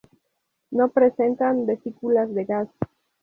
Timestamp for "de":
2.33-2.45